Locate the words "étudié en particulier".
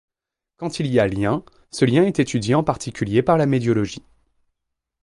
2.19-3.21